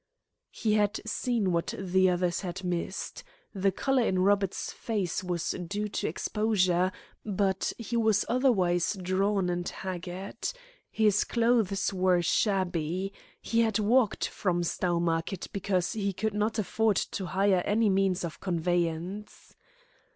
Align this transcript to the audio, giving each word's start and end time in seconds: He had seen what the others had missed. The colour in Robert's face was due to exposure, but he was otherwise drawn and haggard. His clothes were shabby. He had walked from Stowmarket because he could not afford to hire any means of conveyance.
He 0.49 0.73
had 0.73 0.99
seen 1.05 1.51
what 1.51 1.75
the 1.77 2.09
others 2.09 2.39
had 2.39 2.63
missed. 2.63 3.23
The 3.53 3.71
colour 3.71 4.01
in 4.01 4.17
Robert's 4.17 4.73
face 4.73 5.23
was 5.23 5.51
due 5.51 5.89
to 5.89 6.07
exposure, 6.07 6.91
but 7.23 7.71
he 7.77 7.95
was 7.97 8.25
otherwise 8.27 8.97
drawn 8.99 9.47
and 9.47 9.69
haggard. 9.69 10.37
His 10.89 11.23
clothes 11.23 11.93
were 11.93 12.23
shabby. 12.23 13.13
He 13.43 13.59
had 13.61 13.77
walked 13.77 14.27
from 14.27 14.63
Stowmarket 14.63 15.49
because 15.53 15.93
he 15.93 16.13
could 16.13 16.33
not 16.33 16.57
afford 16.57 16.95
to 16.95 17.27
hire 17.27 17.61
any 17.63 17.91
means 17.91 18.23
of 18.23 18.39
conveyance. 18.39 19.53